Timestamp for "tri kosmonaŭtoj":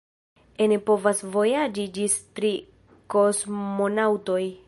2.39-4.43